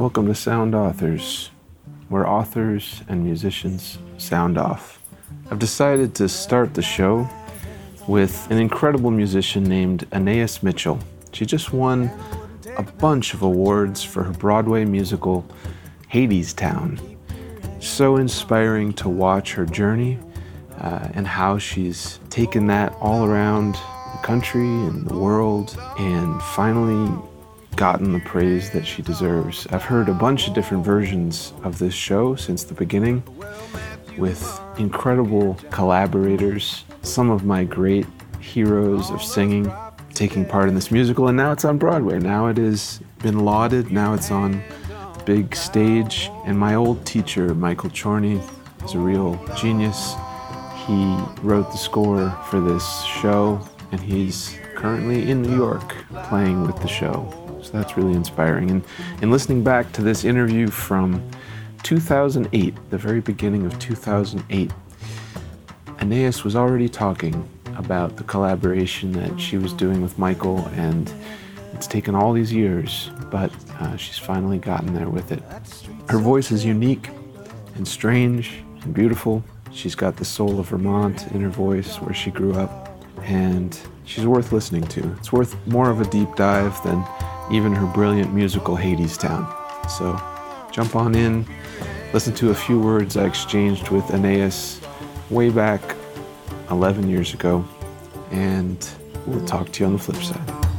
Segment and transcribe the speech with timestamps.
[0.00, 1.50] Welcome to Sound Authors,
[2.08, 4.98] where authors and musicians sound off.
[5.50, 7.28] I've decided to start the show
[8.08, 10.98] with an incredible musician named Anais Mitchell.
[11.34, 12.10] She just won
[12.78, 15.44] a bunch of awards for her Broadway musical
[16.10, 16.98] Hadestown.
[17.78, 20.18] So inspiring to watch her journey
[20.78, 27.22] uh, and how she's taken that all around the country and the world and finally
[27.76, 29.66] gotten the praise that she deserves.
[29.70, 33.22] I've heard a bunch of different versions of this show since the beginning
[34.18, 38.06] with incredible collaborators, some of my great
[38.40, 39.72] heroes of singing
[40.14, 42.18] taking part in this musical, and now it's on Broadway.
[42.18, 44.62] Now it has been lauded, now it's on
[45.24, 46.30] big stage.
[46.44, 48.42] And my old teacher, Michael Chorney,
[48.84, 50.14] is a real genius.
[50.86, 53.60] He wrote the score for this show,
[53.92, 57.39] and he's currently in New York playing with the show.
[57.62, 58.70] So that's really inspiring.
[58.70, 58.84] And,
[59.22, 61.22] and listening back to this interview from
[61.82, 64.70] 2008, the very beginning of 2008,
[66.00, 71.12] Anais was already talking about the collaboration that she was doing with Michael, and
[71.72, 75.42] it's taken all these years, but uh, she's finally gotten there with it.
[76.08, 77.08] Her voice is unique
[77.76, 79.42] and strange and beautiful.
[79.72, 82.90] She's got the soul of Vermont in her voice where she grew up,
[83.22, 85.12] and she's worth listening to.
[85.18, 87.04] It's worth more of a deep dive than
[87.50, 89.46] even her brilliant musical Hadestown.
[89.90, 90.20] So
[90.72, 91.46] jump on in,
[92.12, 94.80] listen to a few words I exchanged with Anais
[95.30, 95.80] way back
[96.70, 97.64] 11 years ago,
[98.30, 98.88] and
[99.26, 100.70] we'll talk to you on the flip side.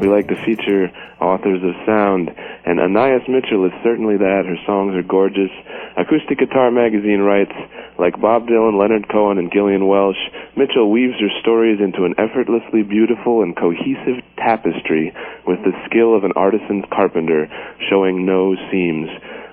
[0.00, 2.30] We like to feature authors of sound,
[2.64, 4.44] and Anais Mitchell is certainly that.
[4.46, 5.50] Her songs are gorgeous.
[5.96, 7.52] Acoustic Guitar Magazine writes,
[8.00, 10.16] like Bob Dylan, Leonard Cohen, and Gillian Welch,
[10.56, 15.12] Mitchell weaves her stories into an effortlessly beautiful and cohesive tapestry
[15.46, 17.46] with the skill of an artisan's carpenter,
[17.90, 19.08] showing no seams.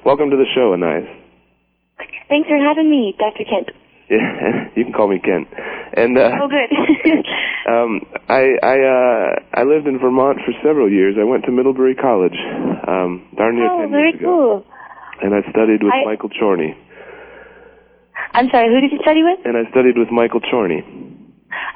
[0.05, 1.05] Welcome to the show, Anais.
[2.29, 3.43] Thanks for having me, Dr.
[3.43, 3.71] Kent.
[4.09, 5.47] Yeah, you can call me Kent.
[5.93, 6.71] And uh, Oh, good.
[7.67, 7.99] um,
[8.29, 11.15] I I uh, I lived in Vermont for several years.
[11.19, 12.35] I went to Middlebury College,
[12.87, 14.65] um, darn near oh, ten very years ago, cool.
[15.21, 16.77] and I studied with I- Michael Chorney.
[18.33, 19.39] I'm sorry, who did you study with?
[19.45, 20.83] And I studied with Michael Chorney.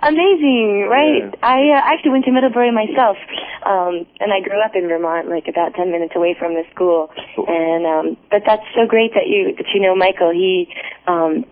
[0.03, 1.29] Amazing, right?
[1.29, 1.45] Yeah.
[1.45, 3.17] I uh, actually went to Middlebury myself,
[3.65, 7.09] um, and I grew up in Vermont, like about ten minutes away from the school.
[7.35, 7.45] Cool.
[7.47, 10.31] And um, but that's so great that you that you know Michael.
[10.33, 10.67] He
[11.07, 11.45] um,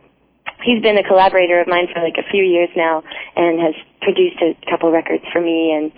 [0.64, 3.04] he's been a collaborator of mine for like a few years now,
[3.36, 5.72] and has produced a couple records for me.
[5.72, 5.92] And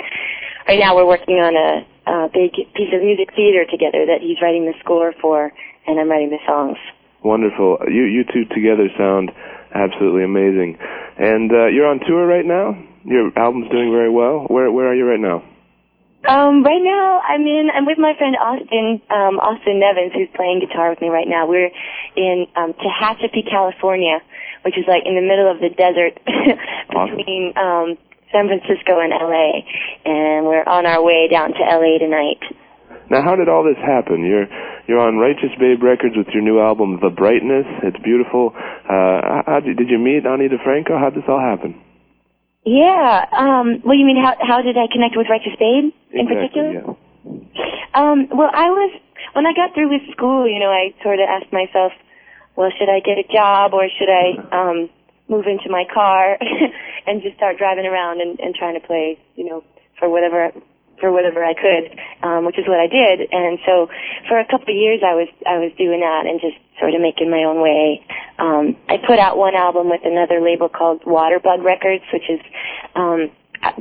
[0.67, 4.37] right now we're working on a, a big piece of music theater together that he's
[4.41, 5.51] writing the score for,
[5.87, 6.77] and I'm writing the songs.
[7.23, 7.79] Wonderful.
[7.87, 9.31] You you two together sound
[9.73, 10.77] absolutely amazing.
[11.17, 12.77] And uh, you're on tour right now.
[13.05, 14.45] Your album's doing very well.
[14.47, 15.43] Where where are you right now?
[16.27, 17.69] Um, right now, I'm in.
[17.73, 21.47] I'm with my friend Austin, um, Austin Nevins, who's playing guitar with me right now.
[21.47, 21.71] We're
[22.15, 24.21] in um, Tehachapi, California,
[24.61, 26.21] which is like in the middle of the desert
[26.93, 27.17] Awesome.
[27.17, 27.97] between um,
[28.31, 29.65] San Francisco and LA,
[30.05, 32.41] and we're on our way down to LA tonight.
[33.11, 34.23] Now, how did all this happen?
[34.23, 34.47] You're
[34.87, 37.67] you're on Righteous Babe Records with your new album, The Brightness.
[37.83, 38.55] It's beautiful.
[38.55, 40.95] Uh, how did, did you meet Ani DiFranco?
[40.95, 41.75] How did this all happen?
[42.63, 43.27] Yeah.
[43.35, 46.95] Um, well, you mean how how did I connect with Righteous Babe in Exactly, particular?
[47.27, 47.99] yeah.
[47.99, 48.91] Um, well, I was
[49.35, 50.47] when I got through with school.
[50.47, 51.91] You know, I sort of asked myself,
[52.55, 54.89] well, should I get a job or should I um,
[55.27, 56.39] move into my car
[57.07, 59.67] and just start driving around and, and trying to play, you know,
[59.99, 60.55] for whatever
[61.01, 63.27] for whatever I could, um, which is what I did.
[63.33, 63.89] And so
[64.29, 67.01] for a couple of years, I was I was doing that and just sort of
[67.01, 68.05] making my own way.
[68.39, 72.39] Um, I put out one album with another label called Waterbug Records, which is
[72.95, 73.29] um,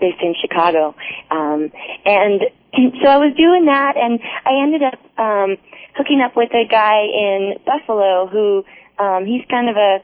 [0.00, 0.96] based in Chicago.
[1.30, 1.70] Um,
[2.04, 2.40] and
[3.02, 5.56] so I was doing that, and I ended up um,
[5.96, 8.64] hooking up with a guy in Buffalo who
[8.98, 10.00] um, he's kind of a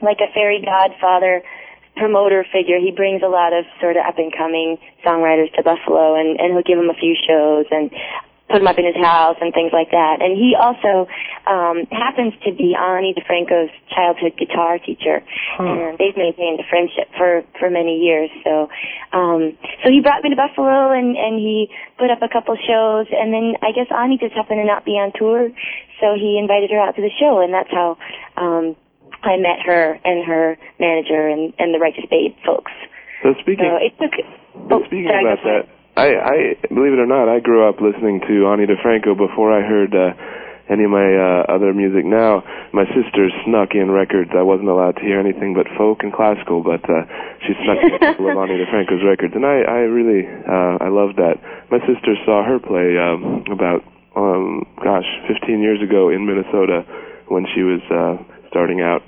[0.00, 1.42] like a fairy godfather
[1.98, 2.78] promoter figure.
[2.78, 6.54] He brings a lot of sort of up and coming songwriters to Buffalo, and and
[6.54, 7.90] he'll give them a few shows and
[8.48, 10.24] put them up in his house and things like that.
[10.24, 11.04] And he also
[11.44, 15.20] um, happens to be Ani DiFranco's childhood guitar teacher,
[15.60, 18.30] and they've maintained a friendship for for many years.
[18.44, 18.68] So,
[19.12, 21.68] um, so he brought me to Buffalo, and and he
[21.98, 24.96] put up a couple shows, and then I guess Ani just happened to not be
[24.96, 25.52] on tour,
[26.00, 27.98] so he invited her out to the show, and that's how.
[28.36, 28.76] Um,
[29.22, 32.72] I met her and her manager and, and the Righteous Babe folks.
[33.22, 34.14] So speaking So it took.
[34.70, 35.62] Oh, speaking sorry, about that,
[35.98, 36.36] I, I
[36.70, 40.14] believe it or not, I grew up listening to Ani DiFranco before I heard uh,
[40.70, 42.44] any of my uh, other music now.
[42.72, 44.30] My sister snuck in records.
[44.36, 47.02] I wasn't allowed to hear anything but folk and classical, but uh,
[47.42, 50.88] she snuck in a couple of Ani DiFranco's records, and I, I really, uh, I
[50.88, 51.42] loved that.
[51.72, 53.82] My sister saw her play um, about,
[54.14, 56.86] um, gosh, 15 years ago in Minnesota
[57.26, 58.22] when she was uh,
[58.58, 59.02] starting out.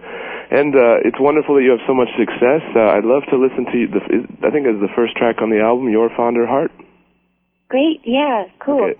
[0.52, 2.62] And uh, it's wonderful that you have so much success.
[2.74, 3.88] Uh, I'd love to listen to you.
[3.88, 6.70] The, I think it's the first track on the album, Your Fonder Heart.
[7.68, 8.82] Great, yeah, cool.
[8.82, 8.94] Okay.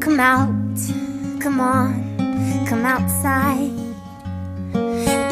[0.00, 3.91] Come out, come on, come outside.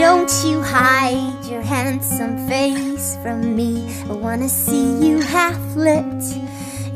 [0.01, 3.87] Don't you hide your handsome face from me.
[4.09, 6.25] I wanna see you half lit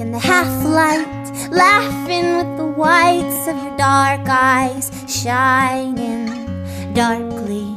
[0.00, 6.24] in the half light, laughing with the whites of your dark eyes shining
[6.94, 7.73] darkly.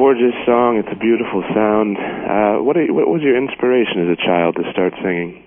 [0.00, 0.80] Gorgeous song.
[0.80, 2.00] It's a beautiful sound.
[2.00, 5.44] Uh, what, you, what was your inspiration as a child to start singing?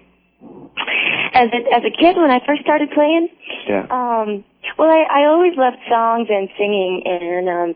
[1.34, 3.28] As a, as a kid, when I first started playing,
[3.68, 3.88] yeah.
[3.90, 4.44] Um,
[4.78, 7.76] well, I, I always loved songs and singing, and um,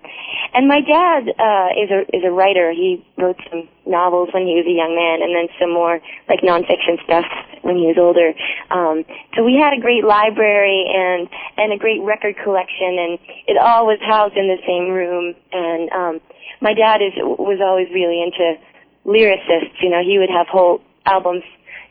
[0.53, 2.71] and my dad uh, is a is a writer.
[2.71, 5.99] He wrote some novels when he was a young man, and then some more
[6.29, 7.25] like nonfiction stuff
[7.61, 8.33] when he was older.
[8.71, 9.05] Um,
[9.35, 11.27] so we had a great library and
[11.57, 15.35] and a great record collection, and it all was housed in the same room.
[15.51, 16.21] And um,
[16.61, 18.57] my dad is was always really into
[19.05, 19.77] lyricists.
[19.81, 21.43] You know, he would have whole albums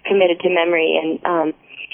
[0.06, 1.48] committed to memory, and um,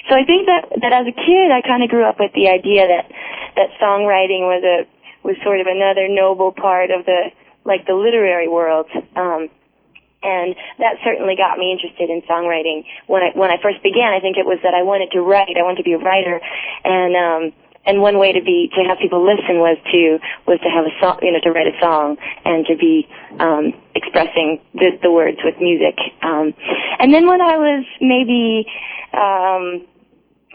[0.09, 2.49] so I think that that as a kid, I kind of grew up with the
[2.49, 3.11] idea that
[3.57, 4.87] that songwriting was a
[5.27, 7.31] was sort of another noble part of the
[7.65, 8.87] like the literary world.
[9.17, 9.49] Um,
[10.23, 14.15] and that certainly got me interested in songwriting when I when I first began.
[14.15, 15.57] I think it was that I wanted to write.
[15.59, 16.41] I wanted to be a writer,
[16.85, 17.43] and um,
[17.85, 20.95] and one way to be to have people listen was to was to have a
[21.01, 23.09] song you know to write a song and to be
[23.41, 25.99] um expressing the the words with music.
[26.23, 26.55] Um
[26.99, 28.67] and then when i was maybe
[29.15, 29.87] um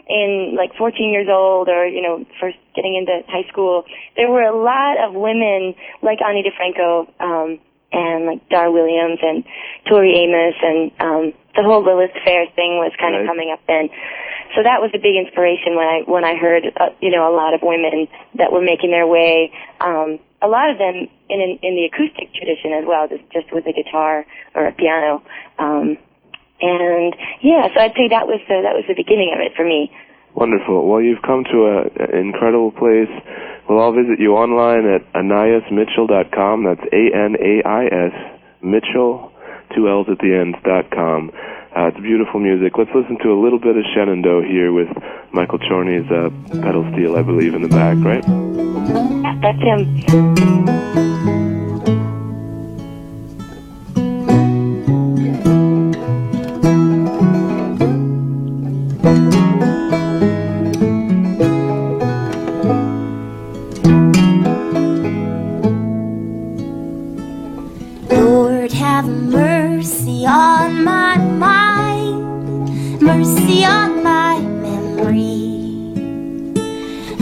[0.08, 3.84] in like 14 years old or you know first getting into high school
[4.16, 7.60] there were a lot of women like Ani DiFranco um
[7.92, 9.44] and like Dar Williams and
[9.88, 13.88] Tori Amos and um the whole Lilith Fair thing was kind of coming up then
[14.56, 17.34] so that was a big inspiration when I when I heard uh, you know a
[17.34, 19.52] lot of women that were making their way.
[19.80, 23.52] Um, a lot of them in in, in the acoustic tradition as well, just just
[23.52, 25.22] with a guitar or a piano.
[25.58, 25.98] Um,
[26.60, 29.64] and yeah, so I'd say that was the that was the beginning of it for
[29.64, 29.92] me.
[30.38, 30.86] Wonderful.
[30.86, 33.10] Well, you've come to an incredible place.
[33.68, 36.62] Well, I'll visit you online at anaismitchell.com.
[36.64, 38.14] That's A N A I S
[38.62, 39.32] Mitchell,
[39.74, 41.32] two L's at the end dot com.
[41.76, 42.78] Uh, it's beautiful music.
[42.78, 44.88] Let's listen to a little bit of Shenandoah here with
[45.32, 46.30] Michael Chorney's uh,
[46.62, 48.22] pedal steel, I believe, in the back, right?
[49.42, 51.37] That's him.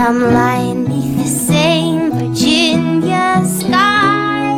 [0.08, 4.54] I'm lying beneath the same Virginia sky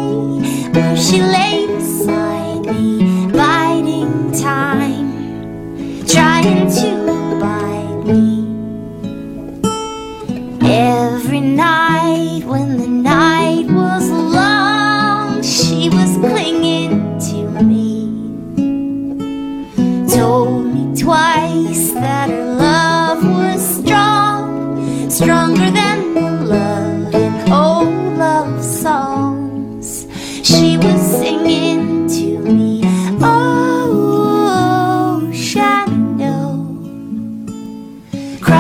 [0.75, 8.45] where she lay beside me, biding time, trying to bide me.
[10.61, 12.68] Every night when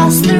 [0.09, 0.38] cross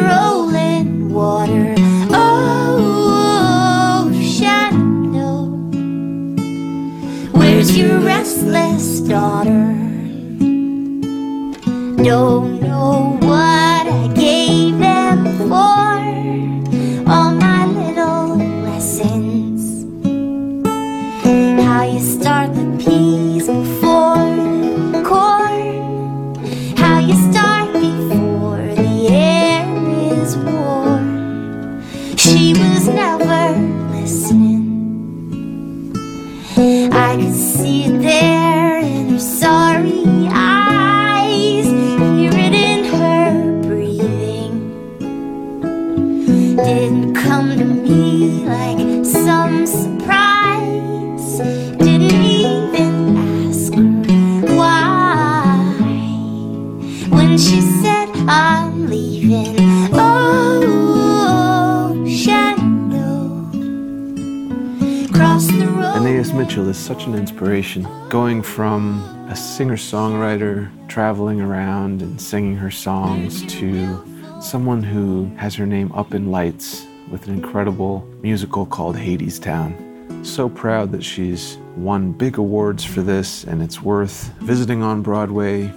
[67.09, 67.87] an inspiration.
[68.11, 69.01] Going from
[69.31, 74.05] a singer songwriter traveling around and singing her songs to
[74.43, 80.25] someone who has her name up in lights with an incredible musical called Hadestown.
[80.25, 85.73] So proud that she's won big awards for this, and it's worth visiting on Broadway,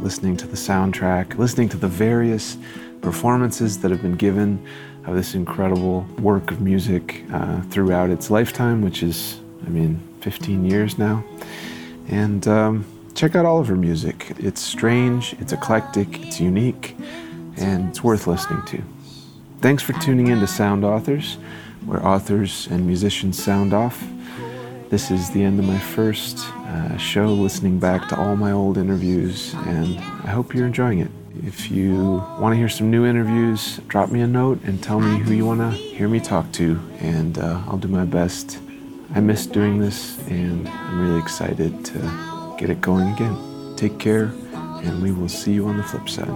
[0.00, 2.56] listening to the soundtrack, listening to the various
[3.02, 4.64] performances that have been given
[5.06, 10.64] of this incredible work of music uh, throughout its lifetime, which is, I mean, 15
[10.64, 11.24] years now.
[12.08, 14.32] And um, check out all of her music.
[14.38, 16.96] It's strange, it's eclectic, it's unique,
[17.56, 18.82] and it's worth listening to.
[19.60, 21.34] Thanks for tuning in to Sound Authors,
[21.86, 24.04] where authors and musicians sound off.
[24.90, 28.76] This is the end of my first uh, show, listening back to all my old
[28.76, 31.10] interviews, and I hope you're enjoying it.
[31.46, 35.18] If you want to hear some new interviews, drop me a note and tell me
[35.18, 38.58] who you want to hear me talk to, and uh, I'll do my best.
[39.14, 43.36] I miss doing this, and I'm really excited to get it going again.
[43.76, 46.28] Take care, and we will see you on the flip side.